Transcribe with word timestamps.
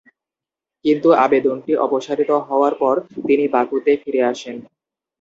কিন্তু 0.85 1.09
আবেদনটি 1.25 1.71
অপসারিত 1.85 2.31
হওয়ার 2.47 2.73
পর 2.81 2.95
তিনি 3.27 3.45
বাকুতে 3.55 3.91
ফিরে 4.01 4.21
আসেন। 4.31 4.55